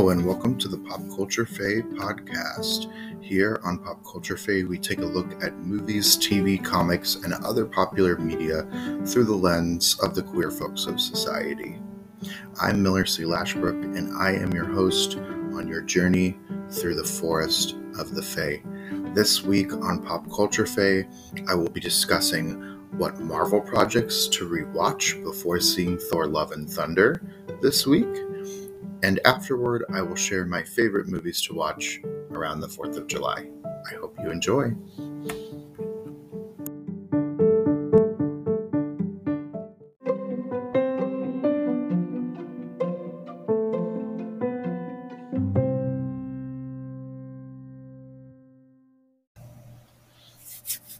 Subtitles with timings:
[0.00, 2.90] Hello, and welcome to the Pop Culture Fae podcast.
[3.22, 7.66] Here on Pop Culture Fae, we take a look at movies, TV, comics, and other
[7.66, 8.62] popular media
[9.04, 11.78] through the lens of the queer folks of society.
[12.62, 13.24] I'm Miller C.
[13.24, 16.38] Lashbrook, and I am your host on your journey
[16.70, 18.62] through the forest of the Fae.
[19.12, 21.06] This week on Pop Culture Fae,
[21.46, 22.54] I will be discussing
[22.92, 27.20] what Marvel projects to rewatch before seeing Thor Love and Thunder
[27.60, 28.08] this week
[29.02, 32.00] and afterward, I will share my favorite movies to watch
[32.30, 33.48] around the 4th of July.
[33.90, 34.72] I hope you enjoy.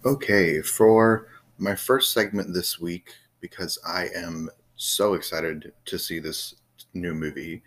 [0.02, 6.54] Okay, for my first segment this week, because I am so excited to see this
[6.94, 7.62] new movie,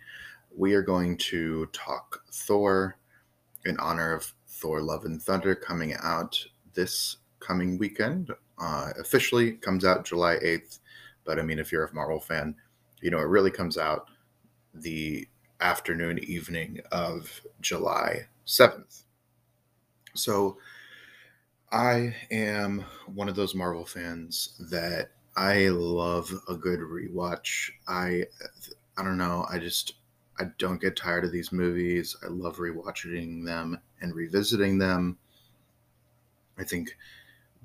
[0.56, 2.96] we are going to talk Thor
[3.64, 6.38] in honor of Thor Love and Thunder coming out
[6.74, 8.30] this coming weekend.
[8.58, 10.78] Uh, officially comes out July 8th,
[11.24, 12.54] but I mean, if you're a Marvel fan,
[13.00, 14.08] you know, it really comes out
[14.74, 15.26] the
[15.60, 19.02] afternoon, evening of July 7th.
[20.14, 20.58] So
[21.72, 27.70] I am one of those Marvel fans that I love a good rewatch.
[27.88, 28.24] I
[28.96, 29.94] I don't know, I just
[30.38, 32.16] I don't get tired of these movies.
[32.24, 35.16] I love rewatching them and revisiting them.
[36.58, 36.96] I think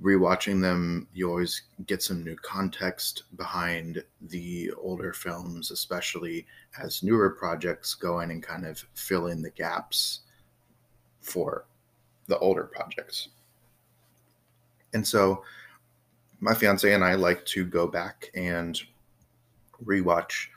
[0.01, 6.45] rewatching them, you always get some new context behind the older films, especially
[6.81, 10.21] as newer projects go in and kind of fill in the gaps
[11.21, 11.65] for
[12.27, 13.29] the older projects.
[14.93, 15.43] And so
[16.39, 18.79] my fiance and I like to go back and
[19.83, 20.47] rewatch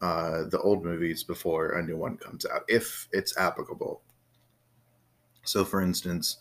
[0.00, 4.02] uh, the old movies before a new one comes out, if it's applicable.
[5.44, 6.38] So, for instance,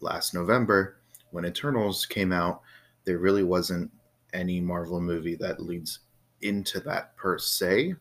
[0.00, 0.96] last November,
[1.30, 2.62] when Eternals came out,
[3.04, 3.90] there really wasn't
[4.32, 6.00] any Marvel movie that leads
[6.42, 7.94] into that per se,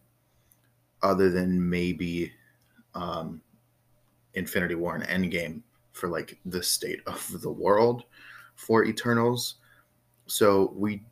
[1.01, 2.31] other than maybe
[2.95, 3.41] um,
[4.34, 5.62] Infinity War and Endgame
[5.94, 8.03] for like the state of the world
[8.56, 9.56] for Eternals.
[10.28, 11.03] So we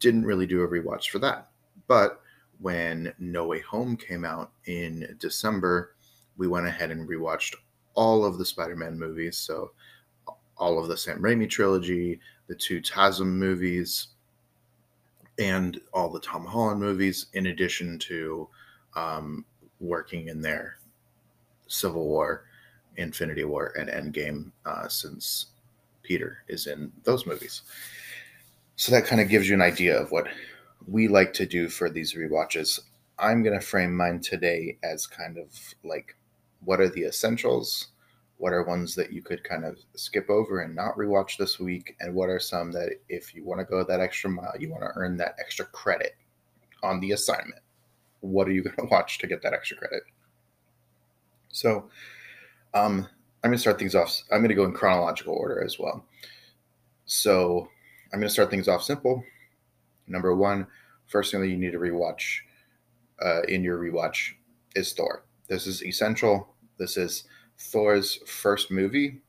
[0.00, 1.48] didn't really do a rewatch for that.
[1.86, 2.21] But
[2.62, 5.94] when No Way Home came out in December,
[6.36, 7.54] we went ahead and rewatched
[7.94, 9.36] all of the Spider Man movies.
[9.36, 9.72] So,
[10.56, 14.08] all of the Sam Raimi trilogy, the two TASM movies,
[15.38, 18.48] and all the Tom Holland movies, in addition to
[18.94, 19.44] um,
[19.80, 20.76] working in their
[21.66, 22.44] Civil War,
[22.96, 25.46] Infinity War, and Endgame uh, since
[26.02, 27.62] Peter is in those movies.
[28.76, 30.28] So that kind of gives you an idea of what
[30.86, 32.80] we like to do for these re-watches.
[33.18, 35.48] I'm going to frame mine today as kind of
[35.84, 36.16] like
[36.64, 37.88] what are the essentials?
[38.38, 41.94] What are ones that you could kind of skip over and not rewatch this week?
[42.00, 44.82] And what are some that if you want to go that extra mile, you want
[44.82, 46.16] to earn that extra credit
[46.82, 47.62] on the assignment?
[48.20, 50.02] What are you going to watch to get that extra credit?
[51.48, 51.88] So,
[52.74, 53.06] um,
[53.44, 54.22] I'm going to start things off.
[54.30, 56.04] I'm going to go in chronological order as well.
[57.04, 57.68] So,
[58.12, 59.22] I'm going to start things off simple
[60.06, 60.66] Number one,
[61.06, 62.40] first thing that you need to rewatch
[63.24, 64.32] uh, in your rewatch
[64.74, 65.24] is Thor.
[65.48, 66.54] This is essential.
[66.78, 67.24] This is
[67.58, 69.20] Thor's first movie.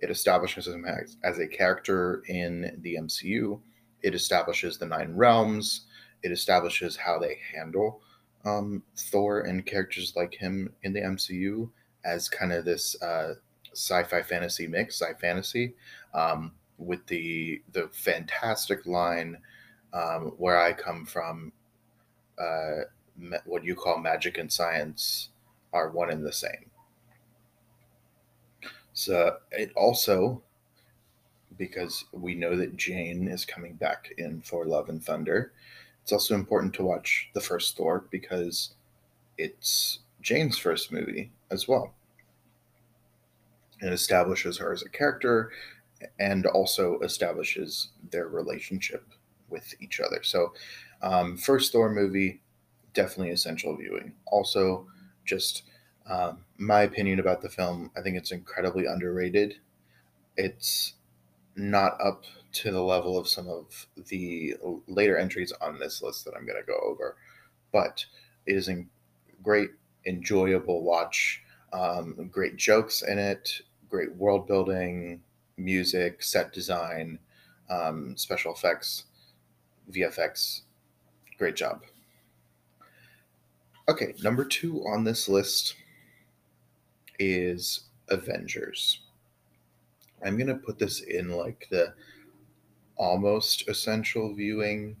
[0.00, 3.60] It establishes him as, as a character in the MCU.
[4.02, 5.86] It establishes the Nine Realms.
[6.22, 8.00] It establishes how they handle
[8.44, 11.70] um, Thor and characters like him in the MCU
[12.04, 13.34] as kind of this uh,
[13.72, 15.74] sci-fi fantasy mix, sci fantasy,
[16.14, 19.38] um, with the the fantastic line
[19.92, 21.52] um, where I come from,
[22.38, 22.84] uh,
[23.44, 25.28] what you call magic and science
[25.72, 26.70] are one and the same.
[28.94, 30.42] So it also,
[31.56, 35.52] because we know that Jane is coming back in Thor Love and Thunder,
[36.02, 38.74] it's also important to watch the first Thor because
[39.38, 41.94] it's Jane's first movie as well.
[43.80, 45.50] It establishes her as a character
[46.18, 49.04] and also establishes their relationship
[49.52, 50.22] with each other.
[50.22, 50.52] So,
[51.02, 52.40] um, first Thor movie,
[52.94, 54.12] definitely essential viewing.
[54.26, 54.86] Also,
[55.24, 55.64] just
[56.06, 59.56] um, my opinion about the film, I think it's incredibly underrated.
[60.36, 60.94] It's
[61.54, 64.54] not up to the level of some of the
[64.86, 67.16] later entries on this list that I'm going to go over,
[67.72, 68.04] but
[68.46, 68.84] it is a
[69.42, 69.70] great,
[70.06, 71.42] enjoyable watch.
[71.72, 75.22] Um, great jokes in it, great world building,
[75.56, 77.18] music, set design,
[77.70, 79.04] um, special effects.
[79.90, 80.62] VFX.
[81.38, 81.82] Great job.
[83.88, 85.74] Okay, number two on this list
[87.18, 89.00] is Avengers.
[90.24, 91.94] I'm going to put this in like the
[92.96, 94.96] almost essential viewing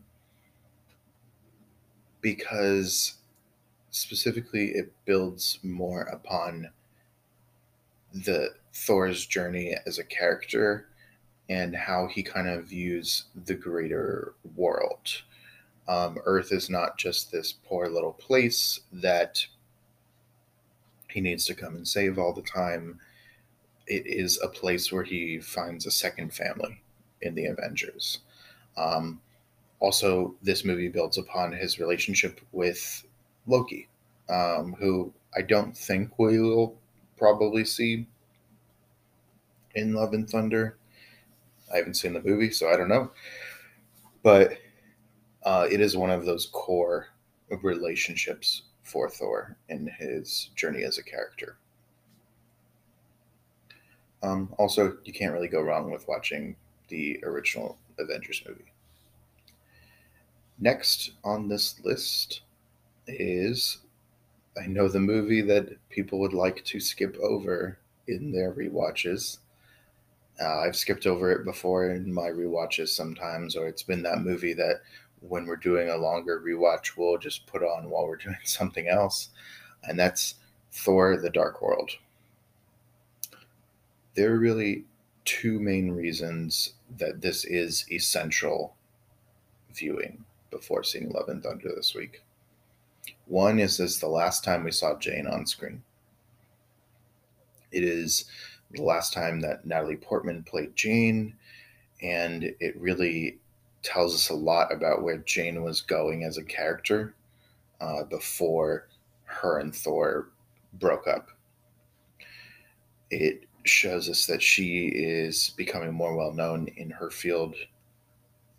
[2.20, 3.14] because
[3.90, 6.70] specifically it builds more upon
[8.12, 10.88] the Thor's journey as a character
[11.52, 15.22] and how he kind of views the greater world.
[15.86, 19.44] Um, Earth is not just this poor little place that
[21.10, 22.98] he needs to come and save all the time.
[23.86, 26.80] It is a place where he finds a second family
[27.20, 28.20] in the Avengers.
[28.78, 29.20] Um,
[29.78, 33.04] also, this movie builds upon his relationship with
[33.46, 33.88] Loki,
[34.30, 36.78] um, who I don't think we will
[37.18, 38.06] probably see
[39.74, 40.78] in Love and Thunder.
[41.72, 43.10] I haven't seen the movie, so I don't know.
[44.22, 44.58] But
[45.42, 47.08] uh, it is one of those core
[47.62, 51.56] relationships for Thor in his journey as a character.
[54.22, 56.56] Um, also, you can't really go wrong with watching
[56.88, 58.72] the original Avengers movie.
[60.58, 62.42] Next on this list
[63.06, 63.78] is
[64.56, 69.38] I know the movie that people would like to skip over in their re-watches.
[70.40, 74.54] Uh, I've skipped over it before in my re-watches sometimes, or it's been that movie
[74.54, 74.80] that
[75.20, 79.30] when we're doing a longer rewatch, we'll just put on while we're doing something else.
[79.84, 80.36] And that's
[80.72, 81.90] Thor the Dark World.
[84.14, 84.84] There are really
[85.24, 88.74] two main reasons that this is essential
[89.72, 92.22] viewing before seeing Love and Thunder this week.
[93.26, 95.82] One is this the last time we saw Jane on screen.
[97.70, 98.26] It is
[98.72, 101.34] the last time that Natalie Portman played Jane,
[102.00, 103.38] and it really
[103.82, 107.14] tells us a lot about where Jane was going as a character
[107.80, 108.88] uh, before
[109.24, 110.28] her and Thor
[110.74, 111.28] broke up.
[113.10, 117.54] It shows us that she is becoming more well known in her field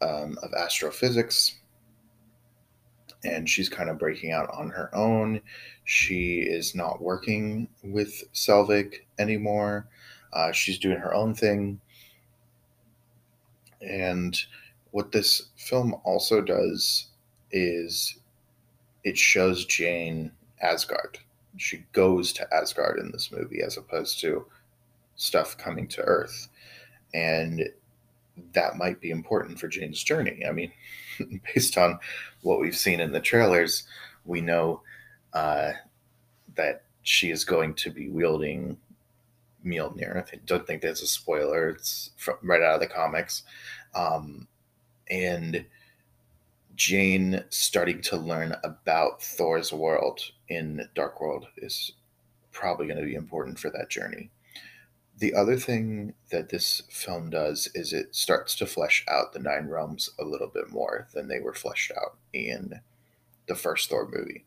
[0.01, 1.59] um, of astrophysics.
[3.25, 5.39] And she's kind of breaking out on her own.
[5.85, 9.87] She is not working with Selvig anymore.
[10.33, 11.79] Uh, she's doing her own thing.
[13.81, 14.37] And
[14.91, 17.07] what this film also does
[17.51, 18.19] is
[19.03, 20.31] it shows Jane
[20.61, 21.19] Asgard.
[21.57, 24.45] She goes to Asgard in this movie as opposed to
[25.15, 26.49] stuff coming to Earth.
[27.13, 27.69] And
[28.53, 30.43] that might be important for Jane's journey.
[30.47, 30.71] I mean,
[31.53, 31.99] based on
[32.41, 33.83] what we've seen in the trailers,
[34.25, 34.81] we know
[35.33, 35.73] uh,
[36.55, 38.77] that she is going to be wielding
[39.65, 40.17] Mjolnir.
[40.17, 41.69] I don't think that's a spoiler.
[41.69, 43.43] It's from, right out of the comics.
[43.95, 44.47] Um,
[45.09, 45.65] and
[46.75, 51.93] Jane starting to learn about Thor's world in Dark World is
[52.51, 54.29] probably going to be important for that journey.
[55.17, 59.67] The other thing that this film does is it starts to flesh out the Nine
[59.67, 62.81] Realms a little bit more than they were fleshed out in
[63.47, 64.45] the first Thor movie.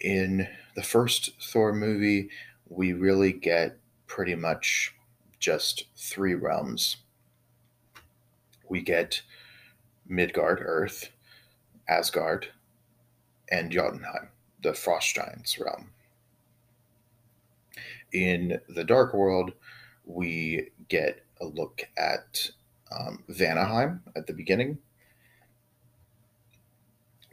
[0.00, 2.30] In the first Thor movie,
[2.68, 4.94] we really get pretty much
[5.38, 6.96] just three realms
[8.68, 9.22] we get
[10.06, 11.10] Midgard, Earth,
[11.88, 12.48] Asgard,
[13.50, 14.28] and Jotunheim,
[14.62, 15.90] the Frost Giants realm.
[18.12, 19.52] In the Dark World,
[20.04, 22.50] we get a look at
[22.90, 24.78] um, Vanaheim at the beginning.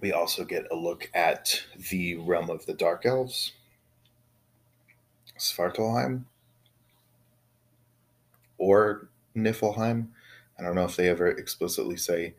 [0.01, 3.53] We also get a look at the realm of the Dark Elves,
[5.37, 6.23] Svartalheim,
[8.57, 10.07] or Niflheim,
[10.57, 12.35] I don't know if they ever explicitly say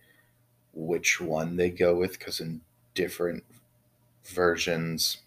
[0.73, 2.61] which one they go with because in
[2.95, 3.45] different
[4.25, 5.19] versions,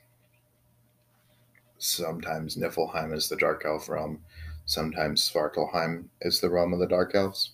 [1.77, 4.21] sometimes Niflheim is the Dark Elf realm,
[4.65, 7.51] sometimes Svartalheim is the realm of the Dark Elves.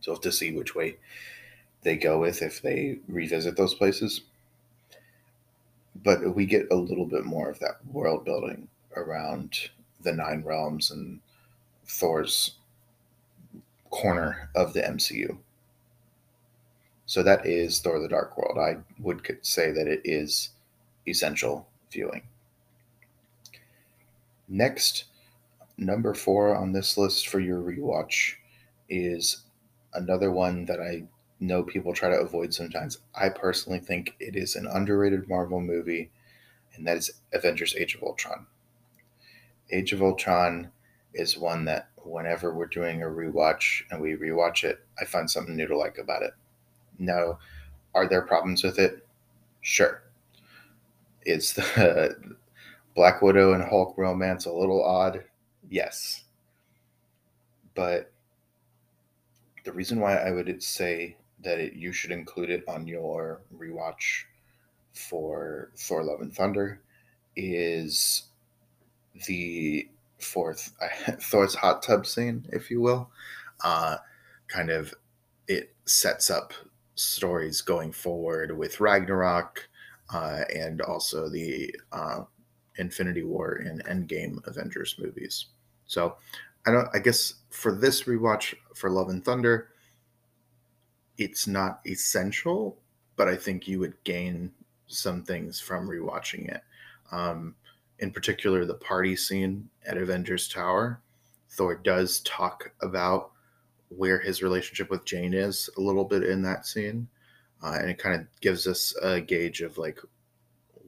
[0.00, 0.96] So we'll have to see which way
[1.82, 4.22] they go with if they revisit those places.
[6.02, 9.70] But we get a little bit more of that world building around
[10.02, 11.20] the Nine Realms and
[11.86, 12.56] Thor's
[13.90, 15.38] corner of the MCU.
[17.06, 18.58] So that is Thor the Dark World.
[18.58, 20.50] I would say that it is
[21.06, 22.22] essential viewing.
[24.48, 25.04] Next,
[25.78, 28.34] number four on this list for your rewatch
[28.88, 29.44] is
[29.94, 31.04] another one that I
[31.40, 32.98] know people try to avoid sometimes.
[33.14, 36.10] I personally think it is an underrated Marvel movie,
[36.74, 38.46] and that is Avengers Age of Ultron.
[39.70, 40.70] Age of Ultron
[41.14, 45.56] is one that whenever we're doing a rewatch and we rewatch it, I find something
[45.56, 46.32] new to like about it.
[46.98, 47.38] Now,
[47.94, 49.06] are there problems with it?
[49.60, 50.02] Sure.
[51.22, 52.36] It's the
[52.94, 55.24] Black Widow and Hulk romance a little odd?
[55.68, 56.24] Yes.
[57.74, 58.12] But
[59.64, 61.16] the reason why I would say
[61.46, 64.24] that it, you should include it on your rewatch
[64.92, 66.82] for Thor Love and Thunder
[67.36, 68.24] is
[69.28, 69.88] the
[70.18, 70.72] fourth
[71.20, 73.10] Thor's hot tub scene, if you will.
[73.62, 73.98] Uh,
[74.48, 74.92] kind of
[75.46, 76.52] it sets up
[76.96, 79.68] stories going forward with Ragnarok
[80.12, 82.22] uh, and also the uh,
[82.76, 85.46] Infinity War and Endgame Avengers movies.
[85.86, 86.16] So
[86.66, 86.88] I don't.
[86.92, 89.68] I guess for this rewatch for Love and Thunder,
[91.18, 92.78] it's not essential,
[93.16, 94.52] but I think you would gain
[94.86, 96.62] some things from rewatching it.
[97.10, 97.54] Um,
[97.98, 101.00] in particular, the party scene at Avengers Tower.
[101.50, 103.30] Thor does talk about
[103.88, 107.08] where his relationship with Jane is a little bit in that scene.
[107.62, 109.98] Uh, and it kind of gives us a gauge of like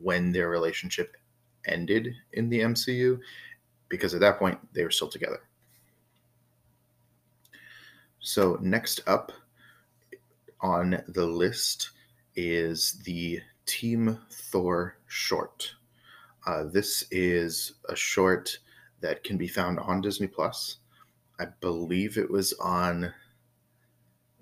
[0.02, 1.16] when their relationship
[1.64, 3.18] ended in the MCU,
[3.88, 5.40] because at that point they were still together.
[8.20, 9.32] So, next up
[10.60, 11.90] on the list
[12.34, 15.74] is the Team Thor short.
[16.46, 18.58] Uh, this is a short
[19.00, 20.78] that can be found on Disney Plus.
[21.38, 23.12] I believe it was on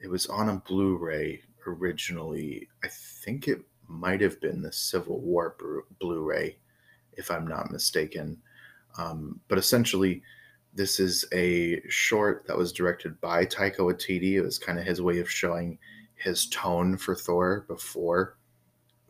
[0.01, 2.69] it was on a Blu-ray originally.
[2.85, 5.57] I think it might have been the Civil War
[5.99, 6.59] Blu-ray,
[7.15, 8.37] if I'm not mistaken.
[8.99, 10.23] Um, but essentially,
[10.75, 14.35] this is a short that was directed by Taika Waititi.
[14.35, 15.79] It was kind of his way of showing
[16.17, 18.37] his tone for Thor before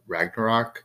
[0.06, 0.84] Ragnarok,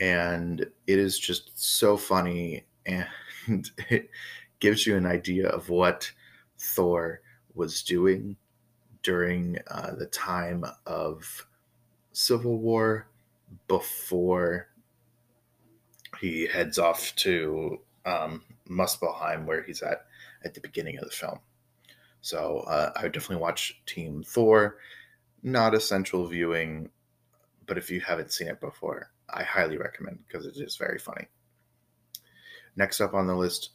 [0.00, 3.06] and it is just so funny and
[3.90, 4.10] it
[4.60, 6.10] gives you an idea of what
[6.58, 7.20] Thor
[7.54, 8.36] was doing
[9.02, 11.46] during uh, the time of
[12.12, 13.08] Civil War
[13.68, 14.68] before
[16.20, 20.06] he heads off to um, Muspelheim, where he's at
[20.44, 21.38] at the beginning of the film.
[22.20, 24.78] So uh, I would definitely watch Team Thor.
[25.42, 26.90] Not essential viewing,
[27.66, 31.28] but if you haven't seen it before, I highly recommend because it is very funny.
[32.76, 33.70] Next up on the list,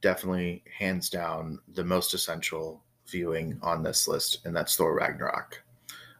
[0.00, 5.62] definitely hands down the most essential viewing on this list, and that's Thor Ragnarok.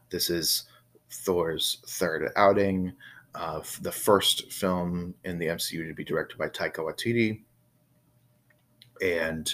[0.09, 0.63] This is
[1.11, 2.93] Thor's third outing,
[3.35, 7.41] uh, the first film in the MCU to be directed by Taika Waititi,
[9.01, 9.53] and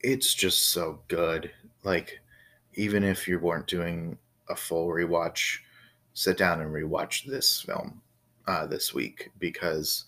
[0.00, 1.50] it's just so good.
[1.82, 2.20] Like,
[2.76, 4.18] even if you weren't doing
[4.48, 5.58] a full rewatch,
[6.14, 8.00] sit down and rewatch this film
[8.46, 10.04] uh, this week because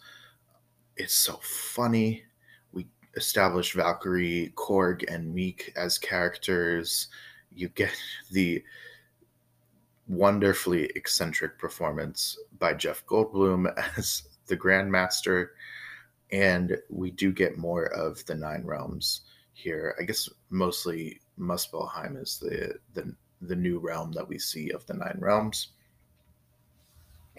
[0.96, 2.24] it's so funny.
[2.72, 7.08] We established Valkyrie, Korg, and Miek as characters.
[7.54, 7.90] You get
[8.30, 8.62] the
[10.06, 15.48] wonderfully eccentric performance by Jeff Goldblum as the Grandmaster.
[16.30, 19.22] And we do get more of the Nine Realms
[19.52, 19.96] here.
[19.98, 24.94] I guess mostly Muspelheim is the, the the new realm that we see of the
[24.94, 25.68] Nine Realms.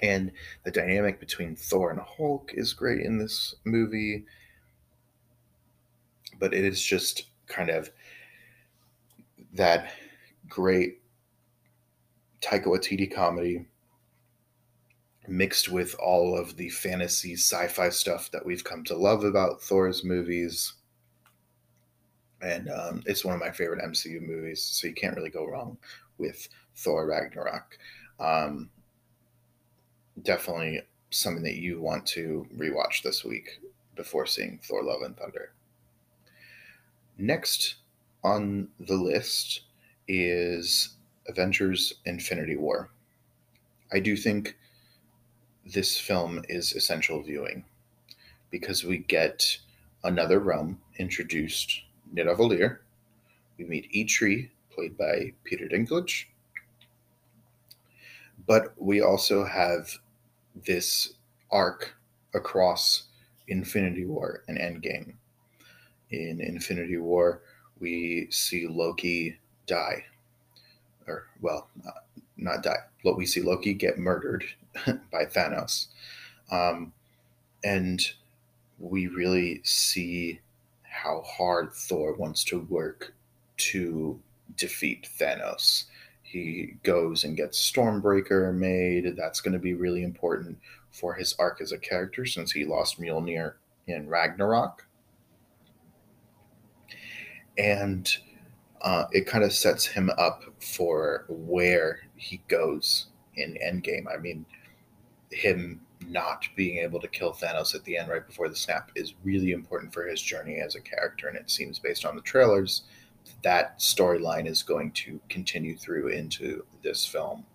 [0.01, 0.31] And
[0.63, 4.25] the dynamic between Thor and Hulk is great in this movie.
[6.39, 7.91] But it is just kind of
[9.53, 9.91] that
[10.47, 11.01] great
[12.41, 13.65] Taika Waititi comedy
[15.27, 20.03] mixed with all of the fantasy sci-fi stuff that we've come to love about Thor's
[20.03, 20.73] movies.
[22.41, 25.77] And um, it's one of my favorite MCU movies, so you can't really go wrong
[26.17, 27.77] with Thor Ragnarok.
[28.19, 28.69] Um,
[30.21, 30.81] definitely
[31.11, 33.59] something that you want to rewatch this week
[33.95, 35.51] before seeing Thor Love and Thunder.
[37.17, 37.75] Next
[38.23, 39.61] on the list
[40.07, 40.95] is
[41.27, 42.89] Avengers Infinity War.
[43.91, 44.57] I do think
[45.65, 47.65] this film is essential viewing
[48.49, 49.57] because we get
[50.03, 51.81] another realm introduced,
[52.13, 52.79] Nidavellir.
[53.57, 56.25] We meet Eitri, played by Peter Dinklage.
[58.47, 59.89] But we also have
[60.65, 61.13] this
[61.51, 61.95] arc
[62.33, 63.03] across
[63.47, 65.13] Infinity War and Endgame.
[66.11, 67.41] In Infinity War,
[67.79, 69.37] we see Loki
[69.67, 70.05] die,
[71.07, 72.05] or well, not,
[72.37, 72.79] not die.
[73.03, 74.43] But we see Loki get murdered
[75.11, 75.87] by Thanos,
[76.51, 76.93] um,
[77.63, 78.01] and
[78.79, 80.39] we really see
[81.03, 83.13] how hard Thor wants to work
[83.57, 84.19] to
[84.55, 85.85] defeat Thanos
[86.29, 89.15] he goes and gets Stormbreaker made.
[89.17, 90.59] That's going to be really important
[90.91, 93.53] for his arc as a character since he lost Mjolnir
[93.87, 94.85] in Ragnarok.
[97.57, 98.07] And
[98.81, 104.05] uh, it kind of sets him up for where he goes in Endgame.
[104.13, 104.45] I mean,
[105.31, 109.15] him not being able to kill Thanos at the end right before the snap is
[109.23, 111.27] really important for his journey as a character.
[111.27, 112.83] And it seems based on the trailers,
[113.43, 117.45] that storyline is going to continue through into this film.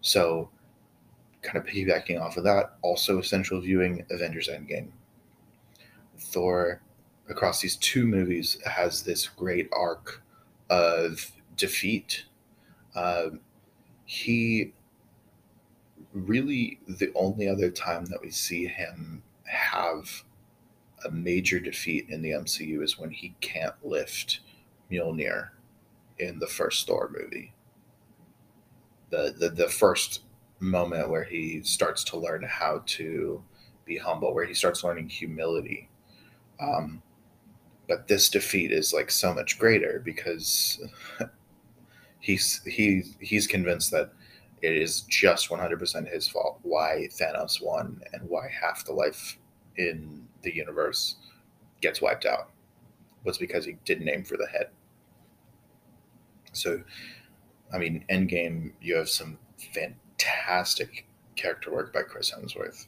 [0.00, 0.48] So,
[1.42, 4.88] kind of piggybacking off of that, also essential viewing Avengers Endgame.
[6.18, 6.80] Thor,
[7.28, 10.22] across these two movies, has this great arc
[10.70, 12.24] of defeat.
[12.94, 13.30] Uh,
[14.04, 14.72] he
[16.14, 20.22] really the only other time that we see him have
[21.04, 24.40] a major defeat in the MCU is when he can't lift
[24.90, 25.50] Mjolnir
[26.18, 27.52] in the first Thor movie.
[29.10, 30.22] The, the the first
[30.60, 33.42] moment where he starts to learn how to
[33.84, 35.88] be humble, where he starts learning humility.
[36.60, 37.02] Um,
[37.86, 40.80] but this defeat is like so much greater because
[42.20, 44.12] he's he he's convinced that
[44.64, 49.38] it is just 100% his fault why Thanos won and why half the life
[49.76, 51.16] in the universe
[51.82, 52.50] gets wiped out
[53.24, 54.68] was because he didn't aim for the head.
[56.52, 56.82] So,
[57.72, 59.38] I mean, Endgame, you have some
[59.74, 61.06] fantastic
[61.36, 62.86] character work by Chris Hemsworth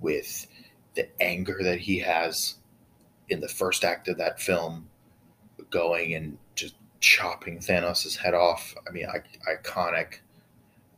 [0.00, 0.46] with
[0.94, 2.56] the anger that he has
[3.28, 4.88] in the first act of that film,
[5.70, 8.74] going and just chopping Thanos' head off.
[8.86, 9.06] I mean,
[9.48, 10.18] iconic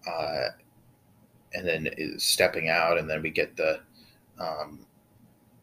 [0.07, 0.49] uh,
[1.55, 3.81] and then stepping out, and then we get the
[4.39, 4.81] um,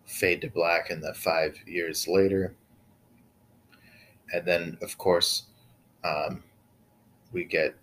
[0.05, 2.55] fade to black, and the five years later,
[4.33, 5.43] and then of course
[6.03, 6.43] um,
[7.31, 7.75] we get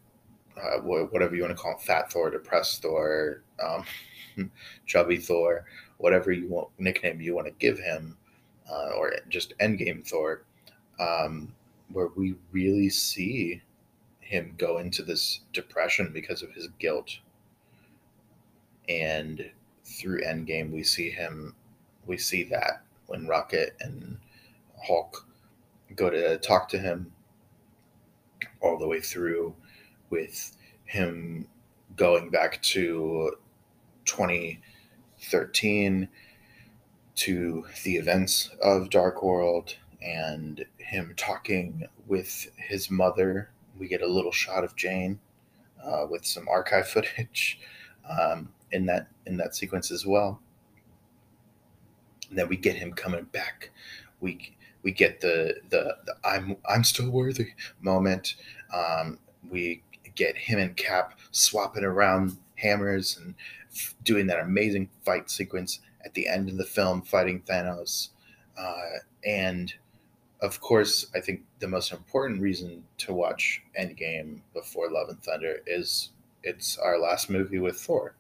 [0.60, 3.84] uh, whatever you want to call him, Fat Thor, Depressed Thor, um,
[4.86, 5.64] Chubby Thor,
[5.98, 8.16] whatever you want nickname you want to give him,
[8.70, 10.44] uh, or just Endgame Thor,
[10.98, 11.54] um,
[11.92, 13.62] where we really see
[14.28, 17.16] him go into this depression because of his guilt.
[18.86, 19.50] And
[19.84, 21.54] through Endgame, we see him,
[22.06, 24.18] we see that when Rocket and
[24.86, 25.26] Hulk
[25.94, 27.10] go to talk to him
[28.60, 29.54] all the way through
[30.10, 31.48] with him
[31.96, 33.32] going back to
[34.04, 36.06] 2013
[37.14, 44.06] to the events of Dark World and him talking with his mother we get a
[44.06, 45.18] little shot of Jane
[45.82, 47.60] uh, with some archive footage
[48.08, 50.40] um, in that in that sequence as well.
[52.28, 53.70] And then we get him coming back.
[54.20, 57.48] We we get the the, the I'm I'm still worthy
[57.80, 58.36] moment.
[58.74, 59.82] Um, we
[60.14, 63.34] get him and Cap swapping around hammers and
[63.72, 68.08] f- doing that amazing fight sequence at the end of the film, fighting Thanos.
[68.58, 69.72] Uh, and
[70.40, 75.62] of course, I think the most important reason to watch Endgame before Love and Thunder
[75.66, 76.10] is
[76.44, 78.14] it's our last movie with Thor.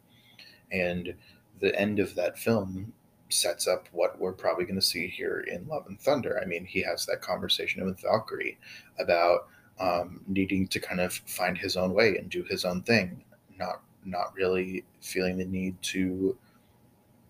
[0.72, 1.14] And
[1.60, 2.92] the end of that film
[3.30, 6.40] sets up what we're probably going to see here in Love and Thunder.
[6.42, 8.58] I mean, he has that conversation with Valkyrie
[8.98, 13.22] about um, needing to kind of find his own way and do his own thing,
[13.58, 16.36] not not really feeling the need to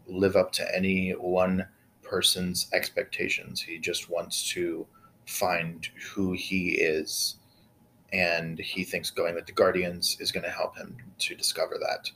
[0.07, 1.67] live up to any one
[2.09, 3.61] person's expectations.
[3.61, 4.87] He just wants to
[5.27, 7.37] find who he is.
[8.13, 12.11] And he thinks going with the Guardians is going to help him to discover that.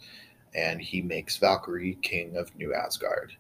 [0.55, 3.35] And he makes Valkyrie king of New Asgard.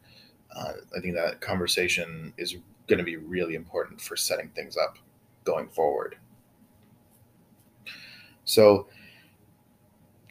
[0.54, 4.98] Uh, I think that conversation is going to be really important for setting things up
[5.44, 6.16] going forward.
[8.44, 8.88] So,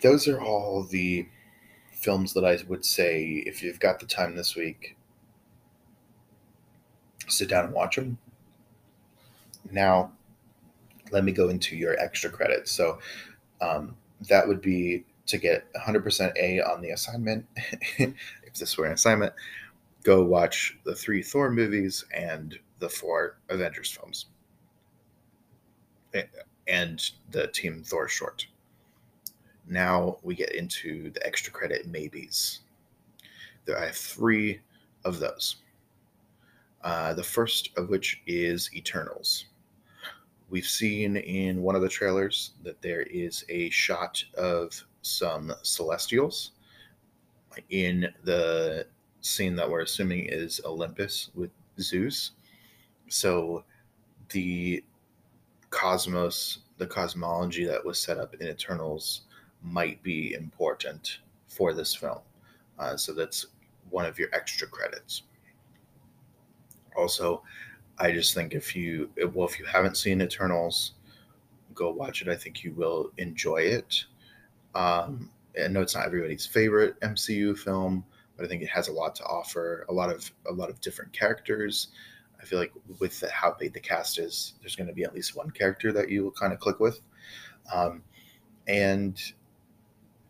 [0.01, 1.27] those are all the
[1.93, 4.97] films that I would say if you've got the time this week,
[7.31, 8.17] sit down and watch them.
[9.71, 10.11] Now,
[11.11, 12.71] let me go into your extra credits.
[12.71, 12.99] So,
[13.61, 13.95] um,
[14.29, 17.45] that would be to get 100% A on the assignment.
[17.97, 19.33] if this were an assignment,
[20.03, 24.25] go watch the three Thor movies and the four Avengers films
[26.67, 28.47] and the Team Thor short.
[29.67, 32.61] Now we get into the extra credit maybes.
[33.65, 34.59] There I have three
[35.05, 35.57] of those.
[36.83, 39.45] Uh, the first of which is Eternals.
[40.49, 46.51] We've seen in one of the trailers that there is a shot of some Celestials
[47.69, 48.87] in the
[49.21, 52.31] scene that we're assuming is Olympus with Zeus.
[53.07, 53.63] So
[54.29, 54.83] the
[55.69, 59.21] cosmos, the cosmology that was set up in Eternals
[59.61, 62.19] might be important for this film.
[62.79, 63.45] Uh, so that's
[63.89, 65.23] one of your extra credits.
[66.95, 67.43] Also,
[67.97, 70.93] I just think if you well if you haven't seen Eternals,
[71.73, 72.27] go watch it.
[72.27, 74.05] I think you will enjoy it.
[74.75, 75.29] Um,
[75.61, 78.05] I know it's not everybody's favorite MCU film,
[78.37, 79.85] but I think it has a lot to offer.
[79.89, 81.89] A lot of a lot of different characters.
[82.41, 85.13] I feel like with the, how big the cast is, there's going to be at
[85.13, 86.99] least one character that you will kind of click with,
[87.71, 88.01] um,
[88.67, 89.21] and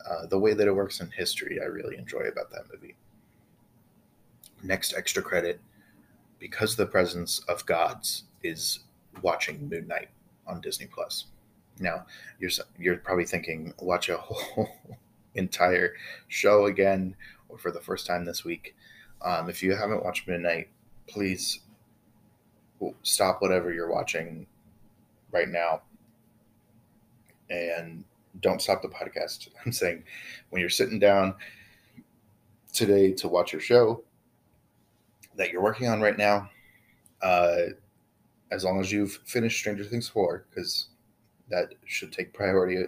[0.09, 2.95] uh, the way that it works in history, I really enjoy about that movie.
[4.63, 5.59] Next extra credit,
[6.41, 8.79] because the presence of gods is
[9.21, 10.09] watching Moon Knight
[10.47, 11.27] on Disney Plus.
[11.79, 12.05] Now,
[12.39, 14.69] you're you're probably thinking, watch a whole
[15.35, 15.93] entire
[16.27, 17.15] show again,
[17.47, 18.75] or for the first time this week.
[19.21, 20.69] Um, if you haven't watched Moon Knight,
[21.07, 21.61] please
[23.03, 24.47] stop whatever you're watching
[25.31, 25.83] right now
[27.51, 28.03] and
[28.39, 29.49] don't stop the podcast.
[29.65, 30.03] I'm saying
[30.49, 31.35] when you're sitting down
[32.73, 34.03] today to watch your show
[35.41, 36.47] that you're working on right now,
[37.23, 37.61] uh,
[38.51, 40.89] as long as you've finished Stranger Things 4, because
[41.49, 42.83] that should take priority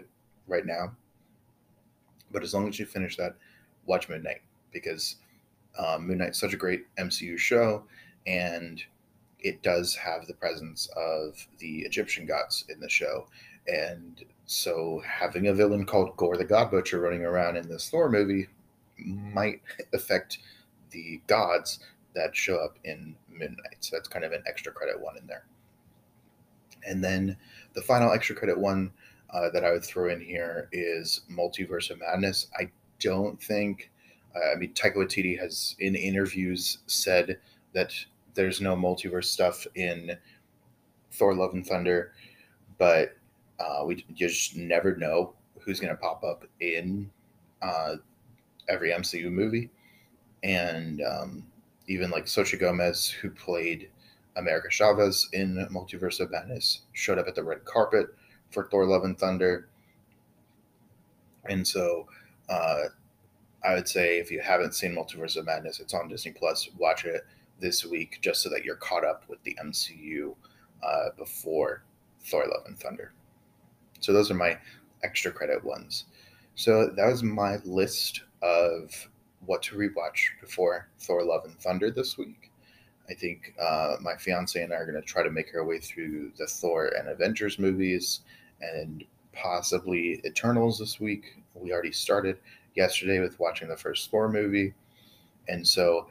[0.47, 0.91] right now.
[2.31, 3.35] But as long as you finish that,
[3.87, 5.15] watch Moon Knight, because
[5.79, 7.85] um, Knight's such a great MCU show,
[8.27, 8.83] and
[9.39, 13.25] it does have the presence of the Egyptian gods in the show.
[13.67, 18.11] And so having a villain called Gorr the God Butcher running around in this Thor
[18.11, 18.47] movie
[18.99, 19.63] might
[19.93, 20.37] affect
[20.91, 21.79] the gods
[22.15, 23.77] that show up in Moon Knight.
[23.79, 25.45] So that's kind of an extra credit one in there.
[26.85, 27.37] And then
[27.73, 28.91] the final extra credit one
[29.29, 32.47] uh, that I would throw in here is Multiverse of Madness.
[32.59, 33.91] I don't think,
[34.35, 37.39] uh, I mean, Taika Waititi has in interviews said
[37.73, 37.93] that
[38.35, 40.17] there's no multiverse stuff in
[41.11, 42.13] Thor: Love and Thunder,
[42.77, 43.15] but
[43.59, 47.09] uh, we just never know who's going to pop up in
[47.61, 47.95] uh,
[48.67, 49.69] every MCU movie,
[50.43, 51.43] and um,
[51.87, 53.89] even like Xochitl Gomez, who played
[54.35, 58.07] America Chavez in Multiverse of Madness, showed up at the red carpet
[58.51, 59.69] for Thor: Love and Thunder,
[61.49, 62.07] and so.
[62.49, 62.83] Uh,
[63.65, 66.69] I would say if you haven't seen Multiverse of Madness, it's on Disney Plus.
[66.77, 67.25] Watch it
[67.61, 70.35] this week just so that you're caught up with the MCU
[70.85, 71.83] uh, before
[72.25, 73.13] Thor: Love and Thunder.
[74.01, 74.57] So those are my
[75.01, 76.05] extra credit ones.
[76.55, 79.09] So that was my list of
[79.45, 82.51] what to rewatch before Thor: Love and Thunder this week.
[83.09, 85.79] I think uh, my fiance and I are going to try to make our way
[85.79, 88.21] through the Thor and Avengers movies
[88.61, 89.03] and
[89.33, 91.37] possibly Eternals this week.
[91.53, 92.37] We already started
[92.75, 94.73] yesterday with watching the first Thor movie.
[95.47, 96.07] And so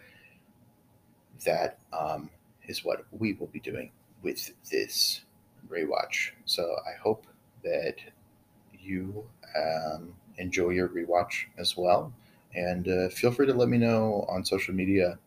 [1.44, 2.30] that um,
[2.66, 3.90] is what we will be doing
[4.22, 5.22] with this
[5.68, 6.30] rewatch.
[6.44, 7.26] So I hope
[7.64, 7.96] that
[8.78, 9.24] you
[9.56, 12.12] um, enjoy your rewatch as well.
[12.54, 15.18] And uh, feel free to let me know on social media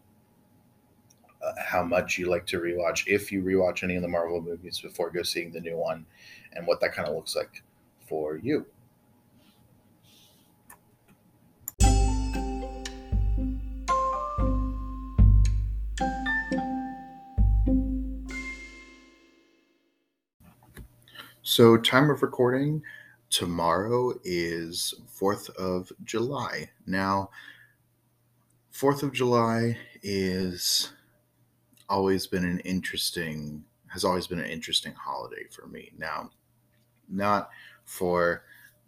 [1.42, 4.80] uh, how much you like to rewatch, if you rewatch any of the Marvel movies
[4.80, 6.06] before go seeing the new one,
[6.54, 7.64] and what that kind of looks like
[8.08, 8.66] for you.
[21.42, 22.82] So, time of recording
[23.36, 26.70] tomorrow is 4th of July.
[26.88, 27.32] Now,
[28.74, 30.94] 4th of July is
[31.90, 35.92] always been an interesting has always been an interesting holiday for me.
[35.98, 36.32] Now,
[37.10, 37.50] not
[37.84, 38.44] for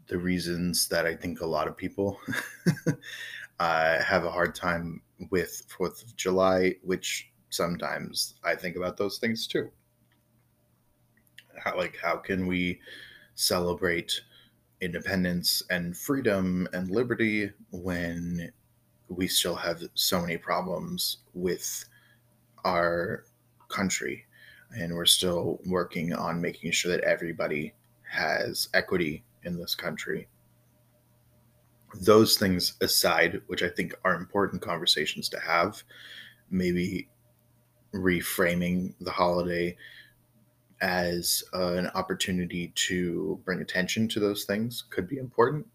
[0.07, 2.17] the reasons that I think a lot of people
[3.59, 9.17] uh, have a hard time with 4th of July, which sometimes I think about those
[9.17, 9.69] things too
[11.57, 12.79] how like how can we
[13.35, 14.21] celebrate
[14.81, 18.51] independence and freedom and liberty when
[19.09, 21.85] we still have so many problems with
[22.65, 23.23] our
[23.69, 24.25] country.
[24.77, 27.73] And we're still working on making sure that everybody
[28.09, 30.27] has equity in this country.
[32.01, 35.81] Those things aside which i think are important conversations to have
[36.51, 37.07] maybe
[37.93, 39.75] reframing the holiday
[40.81, 45.65] as uh, an opportunity to bring attention to those things could be important.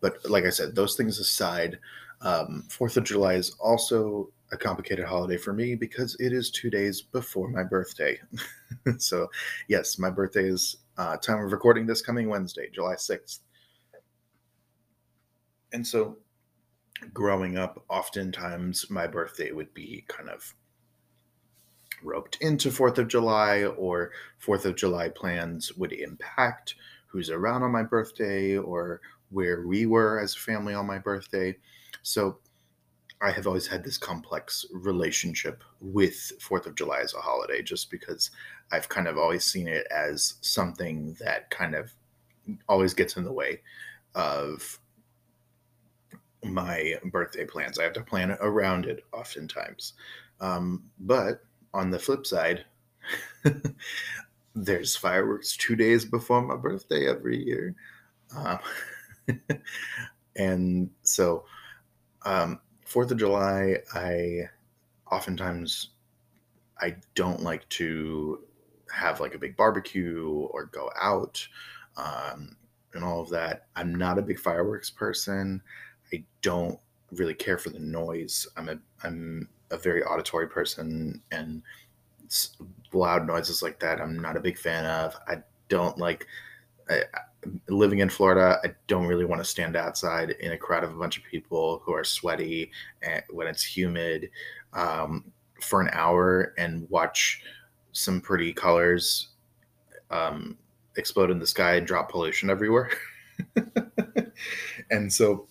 [0.00, 1.78] But like I said, those things aside,
[2.20, 6.70] um, Fourth of July is also a complicated holiday for me because it is two
[6.70, 8.18] days before my birthday.
[8.98, 9.28] so,
[9.68, 13.40] yes, my birthday is uh, time of recording this coming Wednesday, July 6th.
[15.72, 16.18] And so,
[17.12, 20.54] growing up, oftentimes my birthday would be kind of
[22.02, 26.74] roped into Fourth of July or Fourth of July plans would impact
[27.06, 31.56] who's around on my birthday or where we were as a family on my birthday.
[32.02, 32.38] So
[33.20, 37.90] I have always had this complex relationship with Fourth of July as a holiday, just
[37.90, 38.30] because
[38.70, 41.92] I've kind of always seen it as something that kind of
[42.68, 43.62] always gets in the way
[44.14, 44.78] of
[46.44, 47.78] my birthday plans.
[47.78, 49.94] I have to plan around it oftentimes.
[50.40, 51.45] Um, but
[51.76, 52.64] on the flip side,
[54.54, 57.74] there's fireworks two days before my birthday every year.
[58.34, 58.58] Um,
[60.36, 61.44] and so,
[62.24, 64.48] um, Fourth of July, I
[65.10, 65.90] oftentimes
[66.80, 68.40] I don't like to
[68.94, 71.46] have like a big barbecue or go out
[71.96, 72.56] um,
[72.94, 73.66] and all of that.
[73.76, 75.62] I'm not a big fireworks person.
[76.12, 76.78] I don't
[77.12, 78.46] really care for the noise.
[78.56, 81.62] I'm a I'm a very auditory person, and
[82.92, 85.16] loud noises like that I'm not a big fan of.
[85.28, 86.26] I don't like.
[86.88, 87.02] I,
[87.68, 90.98] living in Florida, I don't really want to stand outside in a crowd of a
[90.98, 92.70] bunch of people who are sweaty
[93.02, 94.30] and when it's humid
[94.72, 97.42] um, for an hour and watch
[97.92, 99.28] some pretty colors
[100.10, 100.56] um,
[100.96, 102.90] explode in the sky and drop pollution everywhere.
[104.90, 105.46] and so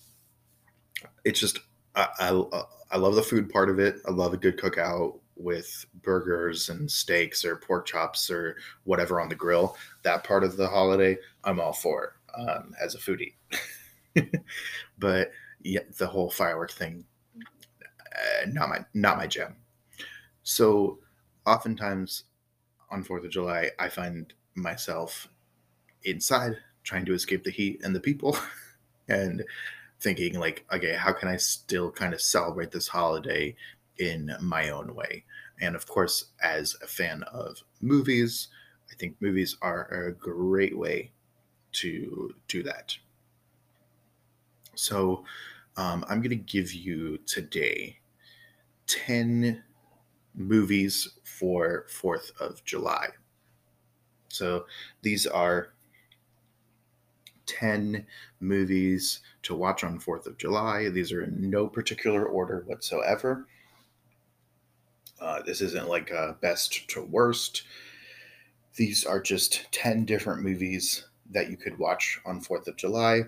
[1.24, 1.60] it's just
[1.94, 4.00] I, I, I love the food part of it.
[4.06, 9.28] I love a good cookout with burgers and steaks or pork chops or whatever on
[9.28, 9.76] the grill.
[10.02, 13.34] That part of the holiday, I'm all for um, as a foodie.
[14.98, 15.30] but
[15.62, 17.04] yeah, the whole firework thing,
[17.36, 19.56] uh, not my not my jam.
[20.42, 21.00] So
[21.44, 22.24] oftentimes
[22.90, 25.28] on Fourth of July, I find myself
[26.04, 28.38] inside trying to escape the heat and the people,
[29.08, 29.44] and
[30.00, 33.56] thinking like, okay, how can I still kind of celebrate this holiday
[33.98, 35.24] in my own way?
[35.60, 38.48] And of course, as a fan of movies,
[38.90, 41.12] I think movies are a great way
[41.72, 42.96] to do that.
[44.74, 45.24] So
[45.76, 47.98] um, I'm going to give you today
[48.86, 49.62] 10
[50.34, 53.08] movies for 4th of July.
[54.28, 54.66] So
[55.02, 55.72] these are
[57.46, 58.06] 10
[58.40, 60.88] movies to watch on 4th of July.
[60.88, 63.46] These are in no particular order whatsoever.
[65.20, 67.62] Uh, this isn't like a best to worst.
[68.74, 73.22] These are just 10 different movies that you could watch on 4th of July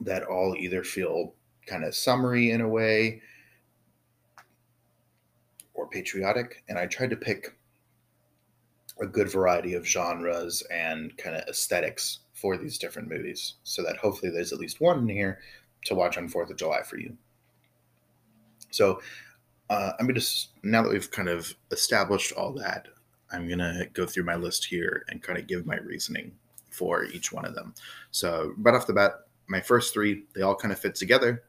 [0.00, 1.34] that all either feel
[1.66, 3.20] kind of summary in a way
[5.74, 6.62] or patriotic.
[6.68, 7.54] And I tried to pick
[9.00, 13.96] a good variety of genres and kind of aesthetics for these different movies so that
[13.96, 15.40] hopefully there's at least one in here
[15.84, 17.16] to watch on 4th of July for you.
[18.70, 19.00] So
[19.68, 20.26] uh, I'm going to,
[20.62, 22.88] now that we've kind of established all that,
[23.32, 26.32] I'm going to go through my list here and kind of give my reasoning
[26.70, 27.74] for each one of them.
[28.10, 29.12] So, right off the bat,
[29.46, 31.44] my first three, they all kind of fit together.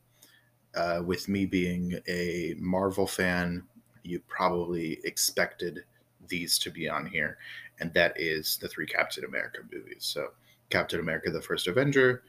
[0.75, 3.63] Uh, with me being a Marvel fan,
[4.03, 5.83] you probably expected
[6.31, 7.37] these to be on here,
[7.79, 9.97] and that is the three Captain America movies.
[9.99, 10.29] So,
[10.71, 12.23] Captain America: The First Avenger,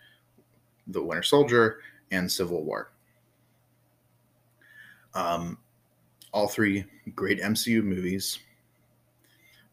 [0.88, 1.78] The Winter Soldier,
[2.10, 2.92] and Civil War.
[5.14, 5.58] Um,
[6.32, 6.84] all three
[7.14, 8.38] great MCU movies.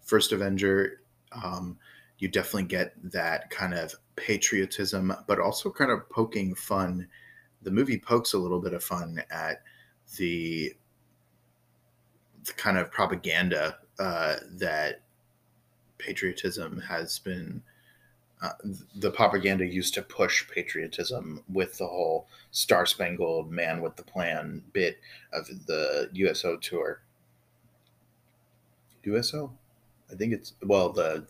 [0.01, 1.77] First Avenger, um,
[2.17, 7.07] you definitely get that kind of patriotism, but also kind of poking fun.
[7.61, 9.61] The movie pokes a little bit of fun at
[10.17, 10.73] the,
[12.43, 15.01] the kind of propaganda uh, that
[15.97, 17.61] patriotism has been
[18.41, 18.51] uh,
[18.95, 24.63] the propaganda used to push patriotism with the whole Star Spangled Man with the Plan
[24.71, 24.99] bit
[25.33, 27.01] of the USO tour.
[29.03, 29.51] USO?
[30.11, 31.25] I think it's, well, the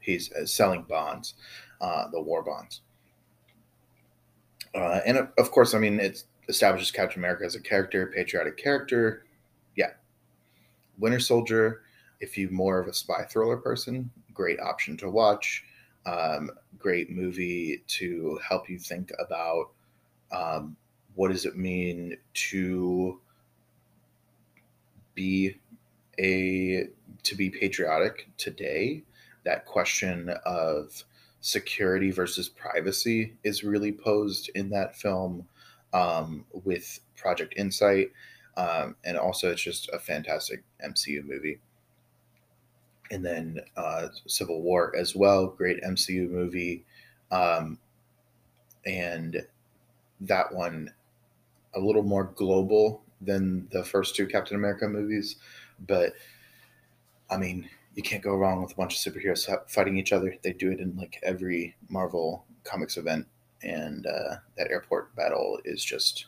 [0.00, 1.34] he's uh, selling bonds,
[1.80, 2.82] uh, the war bonds.
[4.74, 9.24] Uh, and of course, I mean, it establishes Captain America as a character, patriotic character.
[9.74, 9.92] Yeah.
[10.98, 11.82] Winter Soldier,
[12.20, 15.64] if you're more of a spy thriller person, great option to watch.
[16.04, 19.70] Um, great movie to help you think about
[20.30, 20.76] um,
[21.14, 23.20] what does it mean to
[25.14, 25.56] be
[26.18, 26.84] a
[27.24, 29.02] to be patriotic today?
[29.44, 31.04] That question of
[31.40, 35.46] security versus privacy is really posed in that film
[35.92, 38.10] um, with project insight
[38.56, 41.58] um, and also it's just a fantastic mcu movie
[43.10, 45.46] and then uh, Civil War as well.
[45.46, 46.84] Great MCU movie,
[47.30, 47.78] um,
[48.84, 49.46] and
[50.20, 50.92] that one
[51.74, 55.36] a little more global than the first two Captain America movies,
[55.86, 56.12] but
[57.30, 60.36] I mean, you can't go wrong with a bunch of superheroes fighting each other.
[60.42, 63.26] They do it in like every Marvel comics event,
[63.62, 66.26] and uh, that airport battle is just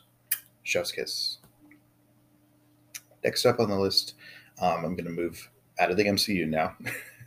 [0.63, 1.39] chef's kiss.
[3.25, 4.15] Next up on the list,
[4.61, 6.77] um, I'm going to move out of the MCU now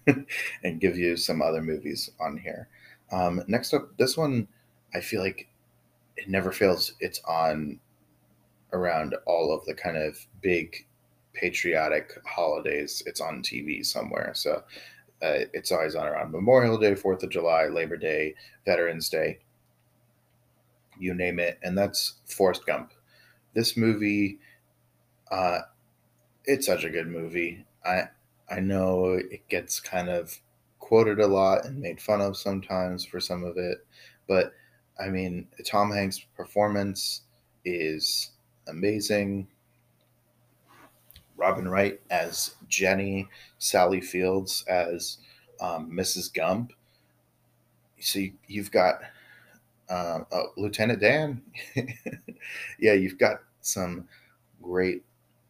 [0.64, 2.68] and give you some other movies on here.
[3.12, 4.48] Um, next up, this one
[4.94, 5.48] I feel like
[6.18, 6.94] it never fails.
[7.00, 7.80] It's on
[8.74, 10.86] around all of the kind of big
[11.34, 13.04] patriotic holidays.
[13.06, 14.32] It's on TV somewhere.
[14.34, 14.64] So
[15.22, 18.36] uh, it's always on around Memorial Day, Fourth of July, Labor Day,
[18.66, 19.40] Veterans Day,
[20.98, 21.60] you name it.
[21.64, 22.94] And that's Forrest Gump.
[23.54, 24.40] This movie,
[25.32, 25.60] uh,
[26.46, 27.66] it's such a good movie.
[27.86, 28.10] I
[28.52, 30.38] I know it gets kind of
[30.80, 33.86] quoted a lot and made fun of sometimes for some of it,
[34.28, 34.54] but
[35.00, 37.22] I mean, Tom Hanks' performance
[37.66, 38.32] is
[38.68, 39.48] amazing.
[41.38, 45.18] Robin Wright as Jenny, Sally Fields as
[45.60, 46.32] um, Mrs.
[46.32, 46.74] Gump.
[48.00, 49.02] So you, have got
[49.90, 51.42] uh, oh, Lieutenant Dan.
[52.80, 54.08] yeah, you've got some
[54.62, 55.04] great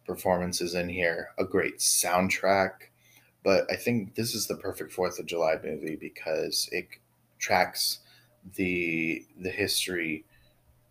[0.06, 2.72] performances in here, a great soundtrack.
[3.44, 6.86] But I think this is the perfect Fourth of July movie because it
[7.38, 7.98] tracks
[8.54, 10.24] the the history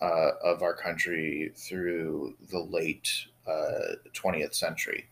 [0.02, 3.10] uh, of our country through the late
[3.48, 5.08] uh, 20th century.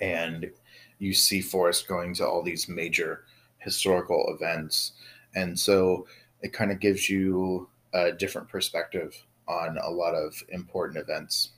[0.00, 0.50] And
[0.98, 3.24] you see Forrest going to all these major
[3.58, 4.92] historical events.
[5.34, 6.06] And so
[6.42, 9.14] it kind of gives you a different perspective
[9.46, 11.50] on a lot of important events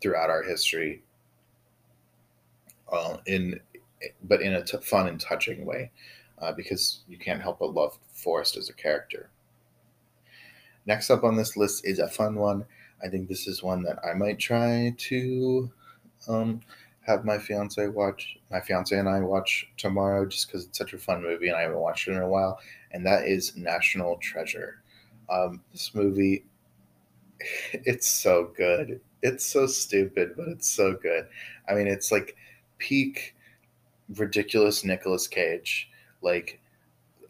[0.00, 1.02] throughout our history.
[2.92, 3.58] Uh, in
[4.24, 5.90] but in a t- fun and touching way,
[6.38, 9.30] uh, because you can't help but love Forrest as a character.
[10.86, 12.64] Next up on this list is a fun one.
[13.02, 15.70] I think this is one that I might try to
[16.28, 16.60] um,
[17.02, 18.36] have my fiance watch.
[18.50, 21.62] My fiance and I watch tomorrow just because it's such a fun movie and I
[21.62, 22.58] haven't watched it in a while.
[22.92, 24.82] And that is National Treasure.
[25.30, 26.44] Um, this movie,
[27.72, 29.00] it's so good.
[29.22, 31.26] It's so stupid, but it's so good.
[31.68, 32.36] I mean, it's like
[32.82, 33.36] peak
[34.16, 35.88] ridiculous Nicolas Cage.
[36.20, 36.58] Like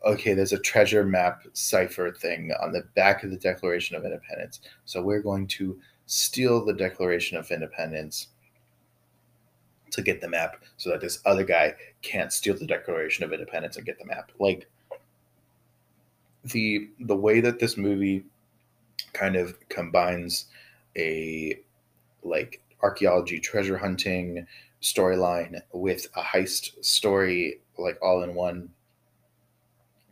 [0.04, 4.60] okay, there's a treasure map cipher thing on the back of the Declaration of Independence.
[4.84, 8.28] So we're going to steal the Declaration of Independence
[9.92, 13.76] to get the map so that this other guy can't steal the Declaration of Independence
[13.76, 14.32] and get the map.
[14.38, 14.68] Like
[16.44, 18.24] the the way that this movie
[19.12, 20.46] kind of combines
[20.96, 21.60] a
[22.24, 24.46] like archaeology treasure hunting
[24.82, 28.68] storyline with a heist story like all in one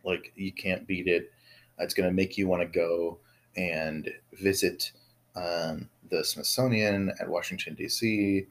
[0.03, 1.31] like you can't beat it.
[1.77, 3.19] It's going to make you want to go
[3.55, 4.91] and visit
[5.35, 8.45] um, the Smithsonian at Washington D.C.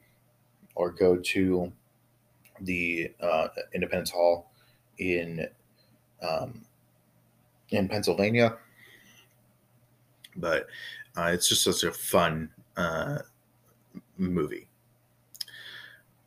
[0.75, 1.71] or go to
[2.61, 4.51] the uh, Independence Hall
[4.97, 5.47] in
[6.21, 6.65] um,
[7.69, 8.57] in Pennsylvania.
[10.35, 10.67] But
[11.15, 13.19] uh, it's just such a fun uh,
[14.17, 14.67] movie.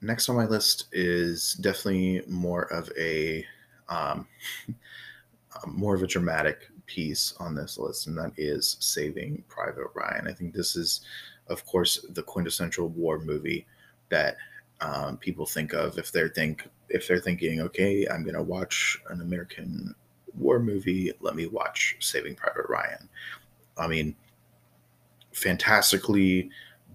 [0.04, 3.44] Next on my list is definitely more of a
[3.88, 4.26] um,
[5.66, 10.28] more of a dramatic piece on this list, and that is Saving Private Ryan.
[10.28, 11.00] I think this is,
[11.46, 13.66] of course, the quintessential war movie
[14.10, 14.36] that
[14.82, 19.22] um, people think of if they're think if they're thinking, okay, I'm gonna watch an
[19.22, 19.94] American
[20.36, 21.12] war movie.
[21.20, 23.08] Let me watch Saving Private Ryan.
[23.78, 24.14] I mean,
[25.32, 26.50] fantastically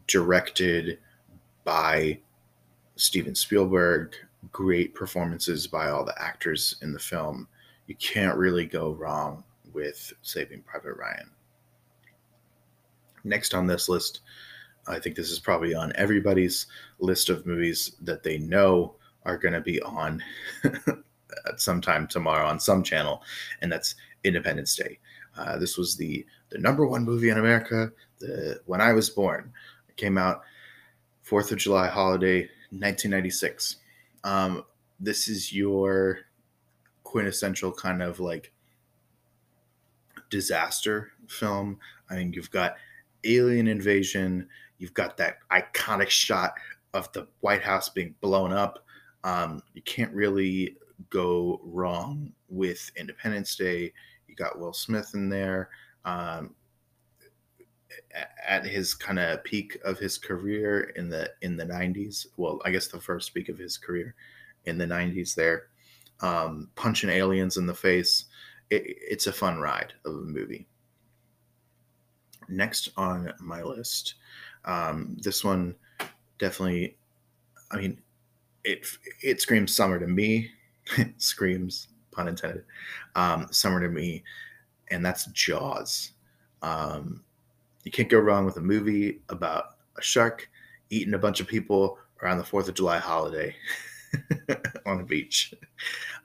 [0.05, 0.99] directed
[1.63, 2.19] by
[2.99, 4.15] Steven Spielberg.
[4.51, 7.47] Great performances by all the actors in the film
[7.89, 11.31] you can't really go wrong with Saving Private Ryan.
[13.23, 14.21] Next on this list,
[14.87, 16.67] I think this is probably on everybody's
[16.99, 18.93] list of movies that they know
[19.25, 20.23] are going to be on
[20.63, 23.23] at some time tomorrow on some channel,
[23.61, 24.99] and that's Independence Day.
[25.35, 29.51] Uh, this was the the number one movie in America the, when I was born.
[29.87, 30.43] It came out
[31.23, 33.77] Fourth of July holiday, 1996.
[34.23, 34.63] Um,
[34.99, 36.19] this is your
[37.03, 38.51] quintessential kind of like
[40.29, 41.79] disaster film.
[42.09, 42.75] I mean, you've got
[43.23, 46.53] alien invasion, you've got that iconic shot
[46.93, 48.85] of the White House being blown up.
[49.23, 50.77] Um, you can't really
[51.09, 53.93] go wrong with Independence Day.
[54.27, 55.69] You got Will Smith in there.
[56.05, 56.55] Um,
[58.47, 62.69] at his kind of peak of his career in the in the 90s well i
[62.69, 64.13] guess the first peak of his career
[64.65, 65.69] in the 90s there
[66.21, 68.25] um, punching aliens in the face.
[68.69, 70.67] It, it's a fun ride of a movie.
[72.47, 74.15] Next on my list,
[74.65, 75.75] um, this one
[76.39, 76.97] definitely.
[77.71, 78.01] I mean,
[78.63, 78.87] it
[79.21, 80.49] it screams summer to me.
[81.17, 82.63] screams pun intended.
[83.15, 84.23] Um, summer to me,
[84.89, 86.13] and that's Jaws.
[86.63, 87.23] Um,
[87.83, 90.49] you can't go wrong with a movie about a shark
[90.89, 93.55] eating a bunch of people around the Fourth of July holiday.
[94.85, 95.53] on a beach.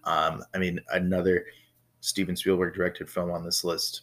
[0.05, 1.47] Um, I mean, another
[2.01, 4.03] Steven Spielberg directed film on this list.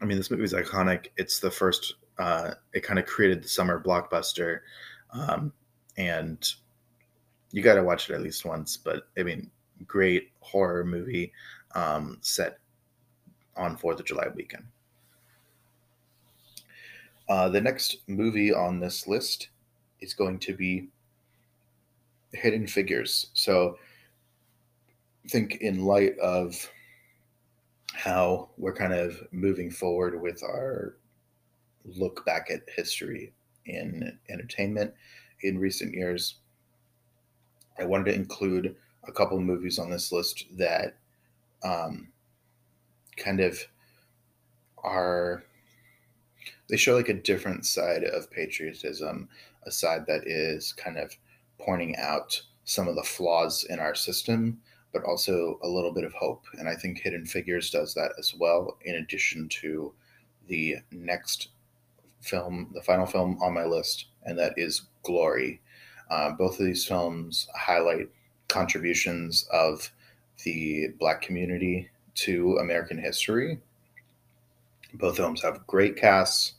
[0.00, 1.08] I mean, this movie is iconic.
[1.16, 1.94] It's the first.
[2.18, 4.60] Uh, it kind of created the summer blockbuster,
[5.12, 5.52] um,
[5.96, 6.52] and
[7.52, 8.76] you got to watch it at least once.
[8.76, 9.50] But I mean,
[9.86, 11.32] great horror movie
[11.74, 12.58] um, set
[13.56, 14.64] on Fourth of July weekend.
[17.28, 19.48] Uh, the next movie on this list
[20.00, 20.88] is going to be
[22.32, 23.28] Hidden Figures.
[23.34, 23.78] So,
[25.28, 26.70] think in light of
[27.92, 30.96] how we're kind of moving forward with our
[31.84, 33.32] look back at history
[33.66, 34.94] in entertainment
[35.42, 36.36] in recent years,
[37.78, 38.74] I wanted to include
[39.06, 40.96] a couple movies on this list that
[41.62, 42.08] um,
[43.16, 43.58] kind of
[44.82, 45.44] are
[46.68, 49.28] they show like a different side of patriotism,
[49.64, 51.16] a side that is kind of
[51.58, 54.58] pointing out some of the flaws in our system,
[54.92, 56.44] but also a little bit of hope.
[56.54, 59.92] And I think Hidden Figures does that as well, in addition to
[60.46, 61.48] the next
[62.20, 65.60] film, the final film on my list, and that is Glory.
[66.10, 68.08] Uh, both of these films highlight
[68.48, 69.90] contributions of
[70.44, 73.58] the Black community to American history.
[74.94, 76.54] Both films have great casts,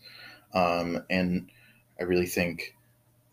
[0.53, 1.49] um, and
[1.99, 2.75] I really think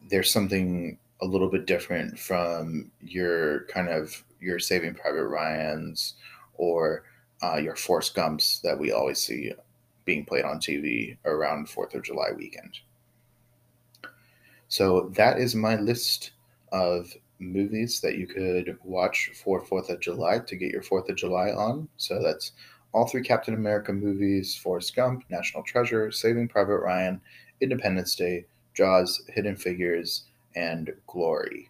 [0.08, 6.14] there's something a little bit different from your kind of your Saving Private Ryan's
[6.54, 7.04] or
[7.42, 9.52] uh, your Forrest Gumps that we always see
[10.04, 12.78] being played on TV around Fourth of July weekend.
[14.68, 16.32] So that is my list
[16.72, 21.16] of movies that you could watch for Fourth of July to get your Fourth of
[21.16, 21.88] July on.
[21.96, 22.52] So that's
[22.96, 27.20] all three Captain America movies: Forrest Gump, National Treasure, Saving Private Ryan,
[27.60, 30.24] Independence Day, Jaws, Hidden Figures,
[30.54, 31.68] and Glory.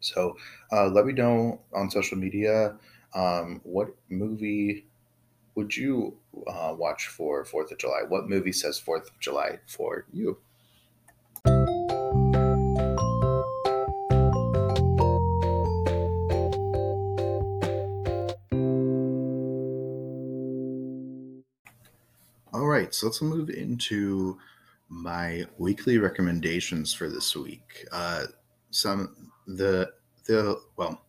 [0.00, 0.36] So
[0.70, 2.76] uh, let me know on social media
[3.14, 4.84] um, what movie
[5.54, 8.02] would you uh, watch for Fourth of July?
[8.06, 10.36] What movie says Fourth of July for you?
[22.96, 24.38] So let's move into
[24.88, 27.86] my weekly recommendations for this week.
[27.92, 28.24] Uh,
[28.70, 29.90] some the
[30.26, 31.02] the well,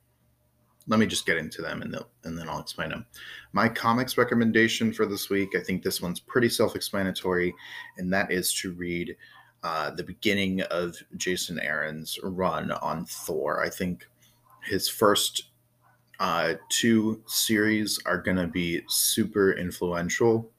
[0.88, 3.06] let me just get into them and and then I'll explain them.
[3.54, 7.54] My comics recommendation for this week, I think this one's pretty self-explanatory,
[7.98, 9.16] and that is to read
[9.64, 13.64] uh, the beginning of Jason Aaron's run on Thor.
[13.64, 14.08] I think
[14.64, 15.50] his first
[16.20, 20.52] uh, two series are going to be super influential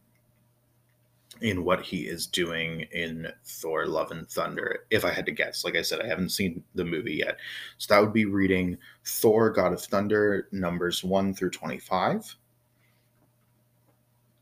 [1.40, 5.64] in what he is doing in Thor Love and Thunder, if I had to guess.
[5.64, 7.38] Like I said, I haven't seen the movie yet.
[7.78, 12.36] So that would be reading Thor God of Thunder numbers 1 through 25.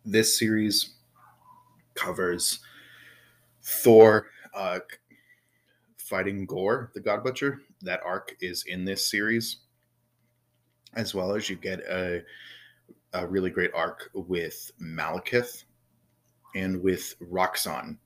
[0.05, 0.95] This series
[1.95, 2.61] covers
[3.63, 4.81] Thor uh,
[5.97, 7.61] fighting Gorr, the God Butcher.
[7.83, 9.59] That arc is in this series,
[10.95, 12.23] as well as you get a,
[13.15, 15.65] a really great arc with Malekith
[16.55, 17.97] and with Roxxon.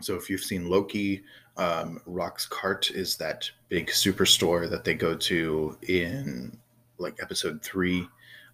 [0.00, 1.24] So if you've seen Loki,
[1.56, 6.56] um, Roxxcart is that big superstore that they go to in
[6.98, 8.08] like episode three,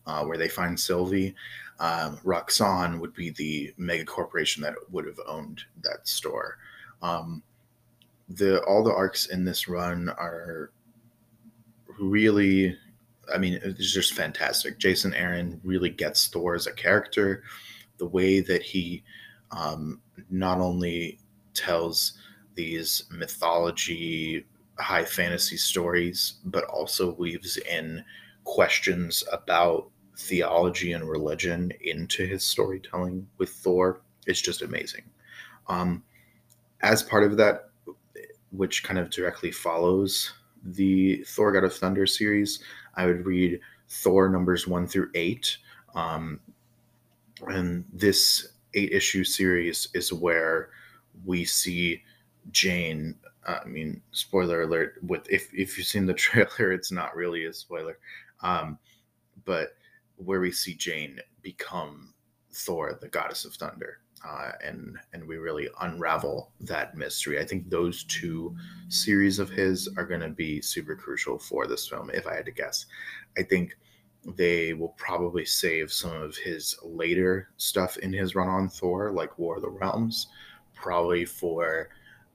[0.07, 1.35] uh, where they find Sylvie.
[1.81, 6.59] Um, Roxxon would be the mega corporation that would have owned that store.
[7.03, 7.43] Um,
[8.29, 10.71] the all the arcs in this run are
[11.99, 12.77] really,
[13.33, 14.79] I mean, it's just fantastic.
[14.79, 17.43] Jason Aaron really gets Thor as a character
[17.99, 19.03] the way that he
[19.51, 21.19] um, not only
[21.55, 22.19] tells
[22.55, 24.45] these mythology,
[24.79, 28.05] high fantasy stories, but also weaves in
[28.45, 35.03] questions about theology and religion into his storytelling with Thor is just amazing.
[35.69, 36.03] Um,
[36.83, 37.71] as part of that,
[38.53, 40.33] which kind of directly follows
[40.65, 42.61] the Thor God of Thunder series,
[42.95, 45.59] I would read Thor numbers one through eight.
[45.95, 46.41] Um,
[47.49, 50.71] and this eight issue series is where
[51.25, 52.03] we see
[52.51, 53.17] Jane.
[53.47, 54.95] Uh, I mean, spoiler alert!
[55.03, 57.99] With if if you've seen the trailer, it's not really a spoiler,
[58.43, 58.79] um,
[59.45, 59.77] but
[60.17, 62.15] where we see Jane become
[62.53, 67.41] Thor, the goddess of thunder, uh, and and we really unravel that mystery.
[67.41, 68.57] I think those two
[68.89, 72.11] series of his are going to be super crucial for this film.
[72.13, 72.87] If I had to guess,
[73.37, 73.77] I think
[74.37, 79.39] they will probably save some of his later stuff in his run on Thor, like
[79.39, 80.29] War of the Realms,
[80.75, 81.91] probably for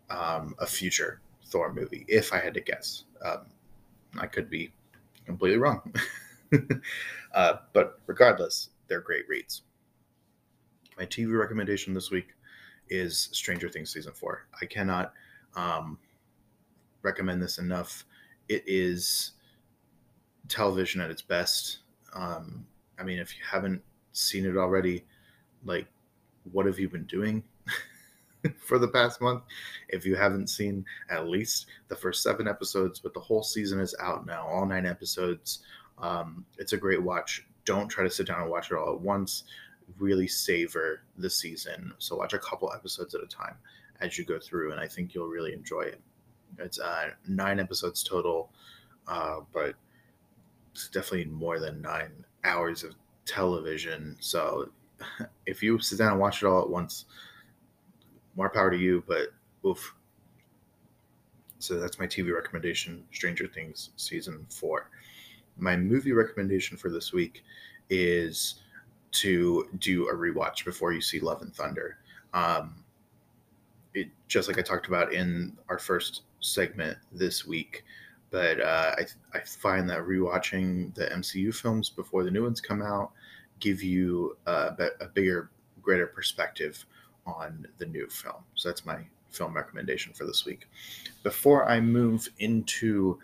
[0.09, 3.05] um, a future Thor movie, if I had to guess.
[3.23, 3.47] Um,
[4.19, 4.71] I could be
[5.25, 5.93] completely wrong.
[7.33, 9.61] uh, but regardless, they're great reads.
[10.97, 12.29] my TV recommendation this week
[12.89, 14.47] is Stranger Things season four.
[14.61, 15.13] I cannot
[15.55, 15.97] um,
[17.01, 18.05] recommend this enough.
[18.47, 19.33] It is
[20.49, 21.79] television at its best.
[22.13, 22.65] Um,
[22.99, 23.81] I mean, if you haven't
[24.11, 25.05] seen it already,
[25.63, 25.87] like,
[26.51, 27.43] what have you been doing
[28.57, 29.43] for the past month?
[29.89, 33.95] If you haven't seen at least the first seven episodes, but the whole season is
[33.99, 35.59] out now, all nine episodes.
[35.97, 37.45] Um, it's a great watch.
[37.65, 39.43] Don't try to sit down and watch it all at once.
[39.97, 41.93] Really savor the season.
[41.99, 43.55] So watch a couple episodes at a time
[44.01, 46.01] as you go through, and I think you'll really enjoy it.
[46.57, 48.51] It's uh, nine episodes total,
[49.07, 49.75] uh, but
[50.71, 52.95] it's definitely more than nine hours of
[53.25, 54.17] television.
[54.19, 54.69] So
[55.45, 57.05] if you sit down and watch it all at once,
[58.35, 59.03] more power to you.
[59.07, 59.29] But
[59.65, 59.95] oof.
[61.59, 64.89] So that's my TV recommendation: Stranger Things season four.
[65.57, 67.43] My movie recommendation for this week
[67.89, 68.61] is
[69.11, 71.97] to do a rewatch before you see Love and Thunder.
[72.33, 72.83] Um,
[73.93, 77.83] it just like I talked about in our first segment this week.
[78.31, 79.05] But uh, I,
[79.37, 83.11] I find that rewatching the MCU films before the new ones come out
[83.59, 85.49] give you a, a bigger,
[85.81, 86.85] greater perspective
[87.25, 88.43] on the new film.
[88.55, 88.99] So that's my
[89.29, 90.67] film recommendation for this week.
[91.23, 93.19] Before I move into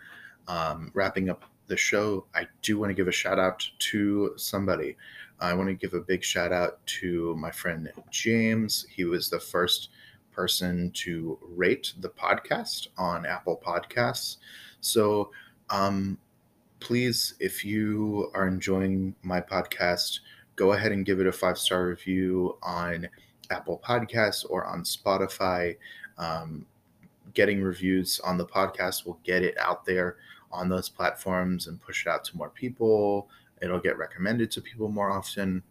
[0.48, 4.96] um, wrapping up the show, I do want to give a shout out to somebody.
[5.40, 8.86] I want to give a big shout out to my friend James.
[8.88, 9.90] He was the first
[10.32, 14.36] person to rate the podcast on Apple Podcasts.
[14.86, 15.30] So,
[15.68, 16.18] um,
[16.80, 20.20] please, if you are enjoying my podcast,
[20.54, 23.08] go ahead and give it a five star review on
[23.50, 25.76] Apple Podcasts or on Spotify.
[26.18, 26.66] Um,
[27.34, 30.16] getting reviews on the podcast will get it out there
[30.52, 33.28] on those platforms and push it out to more people.
[33.60, 35.62] It'll get recommended to people more often.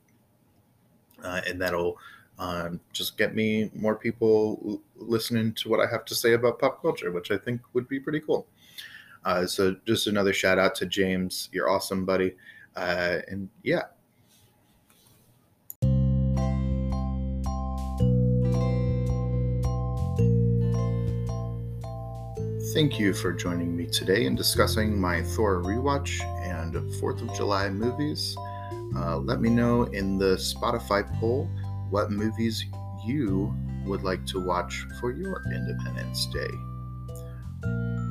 [1.24, 1.98] Uh, and that'll
[2.38, 6.82] um, just get me more people listening to what I have to say about pop
[6.82, 8.46] culture, which I think would be pretty cool.
[9.26, 11.50] Uh, so just another shout out to James.
[11.52, 12.36] You're awesome, buddy.
[12.76, 13.84] Uh, and yeah.
[22.74, 27.70] Thank you for joining me today in discussing my Thor rewatch and 4th of July
[27.70, 28.36] movies.
[28.96, 31.50] Uh, let me know in the Spotify poll
[31.90, 32.66] what movies
[33.06, 33.56] you
[33.86, 36.50] would like to watch for your Independence Day.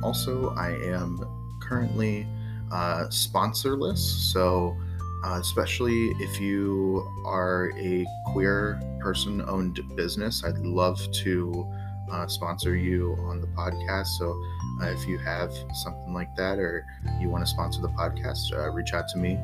[0.05, 1.19] Also, I am
[1.59, 2.27] currently
[2.71, 4.77] uh, sponsorless, so
[5.25, 11.67] uh, especially if you are a queer person owned business, I'd love to
[12.11, 14.05] uh, sponsor you on the podcast.
[14.19, 14.39] So
[14.79, 16.85] uh, if you have something like that or
[17.19, 19.39] you want to sponsor the podcast, uh, reach out to me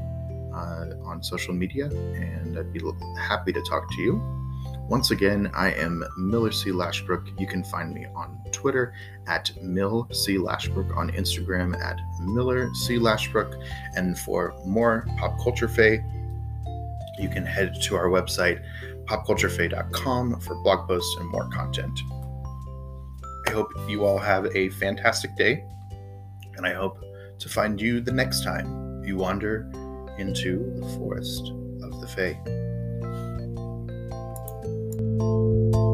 [0.54, 2.82] uh, on social media, and I'd be
[3.18, 4.41] happy to talk to you.
[4.92, 6.72] Once again, I am Miller C.
[6.72, 7.40] Lashbrook.
[7.40, 8.94] You can find me on Twitter
[9.26, 10.36] at Mill C.
[10.36, 12.98] Lashbrook, on Instagram at Miller C.
[12.98, 13.58] Lashbrook.
[13.96, 16.04] And for more pop culture fae,
[17.18, 18.62] you can head to our website,
[19.06, 21.98] popculturefae.com, for blog posts and more content.
[23.48, 25.64] I hope you all have a fantastic day,
[26.58, 27.00] and I hope
[27.40, 29.72] to find you the next time you wander
[30.18, 32.71] into the forest of the Fae.
[35.22, 35.91] Música